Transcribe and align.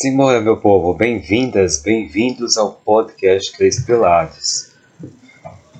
Simbora, 0.00 0.40
meu 0.40 0.56
povo, 0.56 0.94
bem-vindas, 0.94 1.82
bem-vindos 1.82 2.56
ao 2.56 2.74
podcast 2.74 3.50
Três 3.56 3.84
Pilares. 3.84 4.72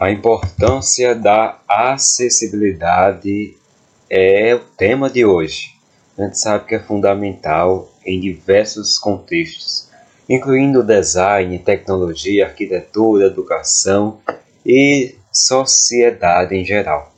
A 0.00 0.10
importância 0.10 1.14
da 1.14 1.60
acessibilidade 1.68 3.56
é 4.10 4.56
o 4.56 4.58
tema 4.76 5.08
de 5.08 5.24
hoje. 5.24 5.68
A 6.18 6.24
gente 6.24 6.36
sabe 6.36 6.66
que 6.66 6.74
é 6.74 6.80
fundamental 6.80 7.88
em 8.04 8.18
diversos 8.18 8.98
contextos, 8.98 9.88
incluindo 10.28 10.82
design, 10.82 11.56
tecnologia, 11.60 12.46
arquitetura, 12.46 13.26
educação 13.26 14.18
e 14.66 15.14
sociedade 15.32 16.56
em 16.56 16.64
geral. 16.64 17.14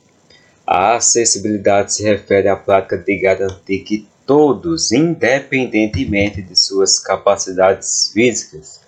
A 0.67 0.97
acessibilidade 0.97 1.95
se 1.95 2.03
refere 2.03 2.47
à 2.47 2.55
prática 2.55 2.95
de 2.95 3.17
garantir 3.17 3.79
que 3.79 4.07
todos, 4.31 4.93
independentemente 4.93 6.41
de 6.41 6.57
suas 6.57 6.97
capacidades 6.97 8.11
físicas, 8.13 8.79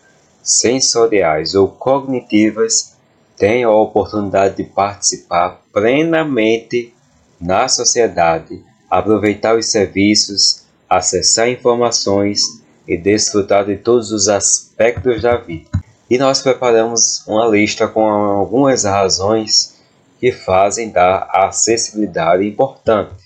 sensoriais 0.42 1.54
ou 1.54 1.68
cognitivas, 1.68 2.96
tenham 3.36 3.70
a 3.70 3.82
oportunidade 3.82 4.56
de 4.56 4.64
participar 4.64 5.60
plenamente 5.74 6.94
na 7.42 7.68
sociedade, 7.68 8.64
aproveitar 8.90 9.58
os 9.58 9.66
serviços, 9.66 10.64
acessar 10.90 11.50
informações 11.50 12.40
e 12.88 12.96
desfrutar 12.96 13.66
de 13.66 13.76
todos 13.76 14.14
os 14.14 14.30
aspectos 14.30 15.22
da 15.22 15.36
vida. 15.36 15.70
E 16.10 16.18
nós 16.18 16.42
preparamos 16.42 17.22
uma 17.28 17.46
lista 17.48 17.86
com 17.86 18.08
algumas 18.08 18.86
razões 18.86 19.78
que 20.22 20.32
fazem 20.32 20.90
da 20.90 21.28
acessibilidade 21.34 22.48
importante. 22.48 23.23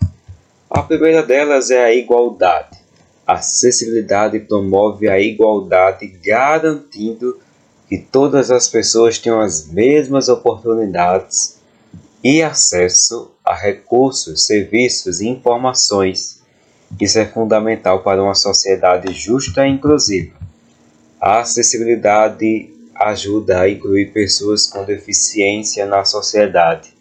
A 0.70 0.84
primeira 0.84 1.24
delas 1.24 1.72
é 1.72 1.84
a 1.84 1.94
igualdade. 1.94 2.78
A 3.26 3.36
acessibilidade 3.36 4.40
promove 4.42 5.08
a 5.08 5.20
igualdade, 5.20 6.08
garantindo 6.08 7.40
que 7.88 7.98
todas 7.98 8.52
as 8.52 8.68
pessoas 8.68 9.18
tenham 9.18 9.40
as 9.40 9.68
mesmas 9.68 10.28
oportunidades 10.28 11.58
e 12.22 12.44
acesso 12.44 13.32
a 13.46 13.56
recursos, 13.56 14.46
serviços 14.46 15.22
e 15.22 15.30
informações. 15.30 16.42
Isso 17.00 17.18
é 17.18 17.26
fundamental 17.26 18.04
para 18.04 18.22
uma 18.22 18.36
sociedade 18.36 19.14
justa 19.14 19.66
e 19.66 19.72
inclusiva. 19.72 20.36
A 21.20 21.40
acessibilidade 21.40 22.70
ajuda 22.94 23.62
a 23.62 23.70
incluir 23.70 24.12
pessoas 24.12 24.68
com 24.68 24.84
deficiência 24.84 25.86
na 25.86 26.04
sociedade, 26.04 26.94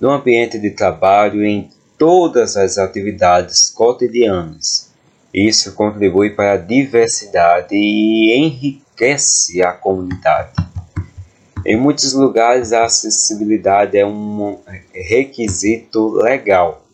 no 0.00 0.10
ambiente 0.10 0.58
de 0.58 0.70
trabalho, 0.70 1.44
em 1.44 1.70
todas 2.04 2.54
as 2.54 2.76
atividades 2.76 3.70
cotidianas. 3.70 4.90
Isso 5.32 5.72
contribui 5.72 6.28
para 6.28 6.52
a 6.52 6.56
diversidade 6.58 7.74
e 7.74 8.36
enriquece 8.36 9.62
a 9.62 9.72
comunidade. 9.72 10.52
Em 11.64 11.78
muitos 11.78 12.12
lugares, 12.12 12.74
a 12.74 12.84
acessibilidade 12.84 13.96
é 13.96 14.04
um 14.04 14.58
requisito 14.92 16.10
legal. 16.16 16.84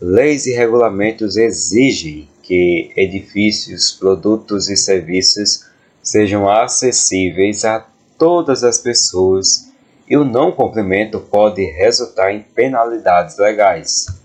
Leis 0.00 0.46
e 0.46 0.54
regulamentos 0.54 1.36
exigem 1.36 2.26
que 2.42 2.90
edifícios, 2.96 3.92
produtos 3.92 4.70
e 4.70 4.78
serviços 4.78 5.66
sejam 6.02 6.48
acessíveis 6.48 7.66
a 7.66 7.86
todas 8.18 8.64
as 8.64 8.78
pessoas 8.78 9.70
e 10.08 10.16
o 10.16 10.24
não 10.24 10.50
cumprimento 10.50 11.20
pode 11.20 11.62
resultar 11.62 12.32
em 12.32 12.40
penalidades 12.40 13.36
legais. 13.36 14.23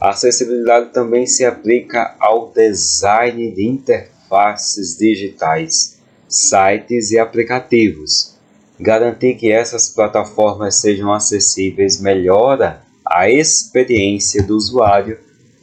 A 0.00 0.10
acessibilidade 0.10 0.94
também 0.94 1.26
se 1.26 1.44
aplica 1.44 2.16
ao 2.18 2.50
design 2.50 3.50
de 3.50 3.66
interfaces 3.66 4.96
digitais, 4.96 5.98
sites 6.26 7.10
e 7.10 7.18
aplicativos. 7.18 8.34
Garantir 8.78 9.34
que 9.34 9.52
essas 9.52 9.90
plataformas 9.90 10.76
sejam 10.76 11.12
acessíveis 11.12 12.00
melhora 12.00 12.80
a 13.04 13.28
experiência 13.28 14.42
do 14.42 14.56
usuário 14.56 15.18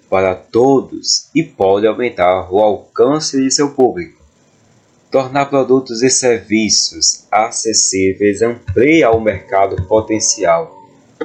para 0.08 0.36
todos 0.36 1.30
e 1.34 1.42
pode 1.42 1.88
aumentar 1.88 2.54
o 2.54 2.60
alcance 2.60 3.42
de 3.42 3.50
seu 3.50 3.72
público. 3.72 4.22
Tornar 5.10 5.48
produtos 5.48 6.04
e 6.04 6.12
serviços 6.12 7.26
acessíveis 7.32 8.44
amplia 8.44 9.10
o 9.10 9.20
mercado 9.20 9.88
potencial 9.88 10.77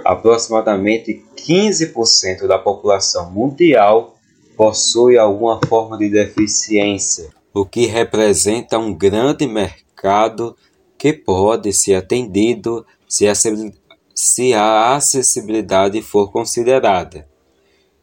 aproximadamente 0.04 1.24
15% 1.36 2.46
da 2.46 2.58
população 2.58 3.30
mundial 3.30 4.16
possui 4.56 5.16
alguma 5.18 5.60
forma 5.66 5.96
de 5.98 6.08
deficiência, 6.08 7.30
o 7.52 7.64
que 7.64 7.86
representa 7.86 8.78
um 8.78 8.94
grande 8.94 9.46
mercado 9.46 10.56
que 10.98 11.12
pode 11.12 11.72
ser 11.72 11.94
atendido 11.94 12.86
se 13.08 14.54
a 14.54 14.94
acessibilidade 14.94 16.00
for 16.02 16.30
considerada. 16.30 17.26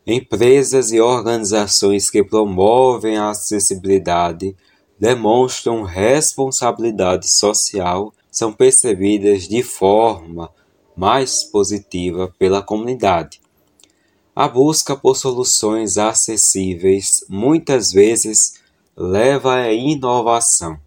Empresas 0.06 0.92
e 0.92 1.00
organizações 1.00 2.10
que 2.10 2.24
promovem 2.24 3.18
a 3.18 3.30
acessibilidade 3.30 4.56
demonstram 5.00 5.84
responsabilidade 5.84 7.30
social, 7.31 8.12
são 8.31 8.52
percebidas 8.52 9.48
de 9.48 9.64
forma 9.64 10.50
mais 11.00 11.46
positiva 11.46 12.30
pela 12.38 12.62
comunidade. 12.62 13.40
A 14.36 14.50
busca 14.50 14.98
por 14.98 15.16
soluções 15.16 15.98
acessíveis 15.98 17.24
muitas 17.30 17.94
vezes 17.94 18.56
leva 18.98 19.56
à 19.56 19.72
inovação. 19.72 20.78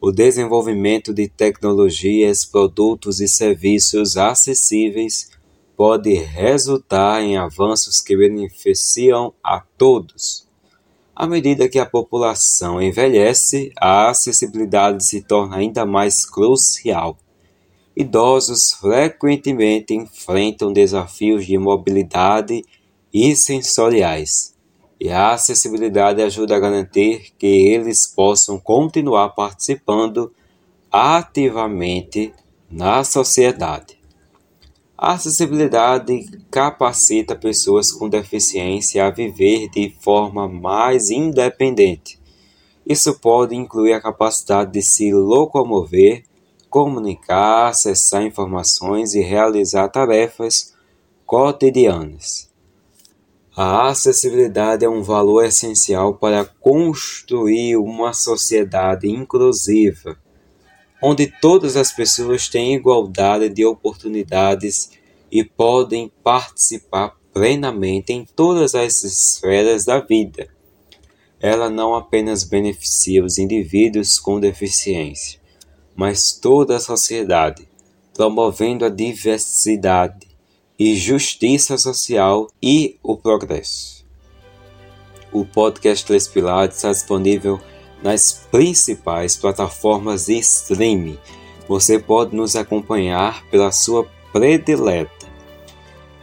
O 0.00 0.10
desenvolvimento 0.10 1.14
de 1.14 1.28
tecnologias, 1.28 2.44
produtos 2.44 3.20
e 3.20 3.28
serviços 3.28 4.16
acessíveis 4.16 5.30
pode 5.76 6.12
resultar 6.12 7.22
em 7.22 7.36
avanços 7.36 8.00
que 8.00 8.16
beneficiam 8.16 9.32
a 9.44 9.60
todos. 9.78 10.44
À 11.14 11.24
medida 11.24 11.68
que 11.68 11.78
a 11.78 11.86
população 11.86 12.82
envelhece, 12.82 13.70
a 13.76 14.08
acessibilidade 14.08 15.04
se 15.04 15.22
torna 15.22 15.58
ainda 15.58 15.86
mais 15.86 16.26
crucial. 16.26 17.16
Idosos 17.94 18.72
frequentemente 18.72 19.92
enfrentam 19.92 20.72
desafios 20.72 21.44
de 21.44 21.58
mobilidade 21.58 22.64
e 23.12 23.36
sensoriais, 23.36 24.54
e 24.98 25.10
a 25.10 25.32
acessibilidade 25.32 26.22
ajuda 26.22 26.56
a 26.56 26.60
garantir 26.60 27.32
que 27.38 27.46
eles 27.46 28.06
possam 28.06 28.58
continuar 28.58 29.30
participando 29.30 30.32
ativamente 30.90 32.32
na 32.70 33.04
sociedade. 33.04 33.98
A 34.96 35.12
acessibilidade 35.12 36.30
capacita 36.50 37.36
pessoas 37.36 37.92
com 37.92 38.08
deficiência 38.08 39.04
a 39.04 39.10
viver 39.10 39.68
de 39.68 39.94
forma 40.00 40.48
mais 40.48 41.10
independente. 41.10 42.18
Isso 42.86 43.18
pode 43.18 43.54
incluir 43.54 43.92
a 43.92 44.00
capacidade 44.00 44.72
de 44.72 44.80
se 44.80 45.12
locomover 45.12 46.24
comunicar, 46.72 47.68
acessar 47.68 48.22
informações 48.22 49.14
e 49.14 49.20
realizar 49.20 49.88
tarefas 49.88 50.72
cotidianas. 51.26 52.50
A 53.54 53.88
acessibilidade 53.88 54.82
é 54.82 54.88
um 54.88 55.02
valor 55.02 55.44
essencial 55.44 56.14
para 56.14 56.46
construir 56.46 57.76
uma 57.76 58.14
sociedade 58.14 59.06
inclusiva, 59.06 60.16
onde 61.02 61.26
todas 61.42 61.76
as 61.76 61.92
pessoas 61.92 62.48
têm 62.48 62.74
igualdade 62.74 63.50
de 63.50 63.66
oportunidades 63.66 64.92
e 65.30 65.44
podem 65.44 66.10
participar 66.24 67.14
plenamente 67.34 68.14
em 68.14 68.24
todas 68.24 68.74
as 68.74 69.04
esferas 69.04 69.84
da 69.84 70.00
vida. 70.00 70.48
Ela 71.38 71.68
não 71.68 71.94
apenas 71.94 72.44
beneficia 72.44 73.22
os 73.22 73.36
indivíduos 73.36 74.18
com 74.18 74.40
deficiência, 74.40 75.41
mas 75.96 76.32
toda 76.32 76.76
a 76.76 76.80
sociedade, 76.80 77.68
promovendo 78.14 78.84
a 78.84 78.88
diversidade 78.88 80.26
e 80.78 80.96
justiça 80.96 81.78
social 81.78 82.48
e 82.62 82.98
o 83.02 83.16
progresso. 83.16 84.04
O 85.32 85.44
podcast 85.44 86.04
Três 86.04 86.28
Pilares 86.28 86.76
está 86.76 86.90
disponível 86.90 87.60
nas 88.02 88.32
principais 88.50 89.36
plataformas 89.36 90.26
de 90.26 90.38
streaming. 90.38 91.18
Você 91.68 91.98
pode 91.98 92.34
nos 92.34 92.56
acompanhar 92.56 93.44
pela 93.46 93.70
sua 93.70 94.06
predileta. 94.32 95.26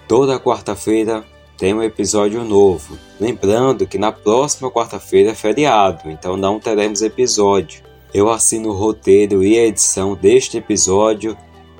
Toda 0.07 0.39
quarta-feira 0.39 1.25
tem 1.57 1.73
um 1.73 1.83
episódio 1.83 2.43
novo. 2.43 2.97
Lembrando 3.19 3.87
que 3.87 3.97
na 3.97 4.11
próxima 4.11 4.69
quarta-feira 4.69 5.31
é 5.31 5.35
feriado, 5.35 6.09
então 6.09 6.37
não 6.37 6.59
teremos 6.59 7.01
episódio. 7.01 7.88
Eu 8.13 8.29
assino 8.29 8.69
o 8.69 8.73
roteiro 8.73 9.43
e 9.43 9.57
a 9.57 9.65
edição 9.65 10.15
deste 10.15 10.57
episódio 10.57 11.37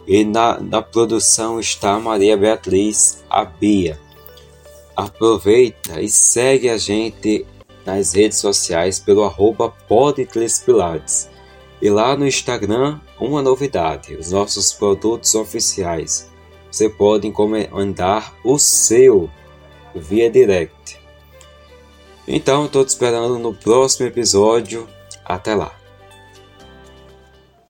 e 0.07 0.23
na, 0.23 0.59
na 0.59 0.81
produção 0.81 1.59
está 1.59 1.99
Maria 1.99 2.37
Beatriz, 2.37 3.23
a 3.29 3.45
Bia. 3.45 3.99
Aproveita 4.95 6.01
e 6.01 6.09
segue 6.09 6.69
a 6.69 6.77
gente 6.77 7.45
nas 7.85 8.13
redes 8.13 8.37
sociais 8.39 8.99
pelo 8.99 9.23
arroba. 9.23 9.73
E 11.81 11.89
lá 11.89 12.15
no 12.15 12.27
Instagram, 12.27 12.99
uma 13.19 13.41
novidade, 13.41 14.15
os 14.15 14.31
nossos 14.31 14.73
produtos 14.73 15.33
oficiais. 15.33 16.29
Você 16.71 16.89
pode 16.89 17.27
encomendar 17.27 18.33
o 18.43 18.59
seu 18.59 19.29
via 19.95 20.29
direct. 20.29 20.99
Então, 22.27 22.65
estou 22.65 22.85
te 22.85 22.89
esperando 22.89 23.39
no 23.39 23.53
próximo 23.53 24.07
episódio. 24.07 24.87
Até 25.25 25.55
lá! 25.55 25.78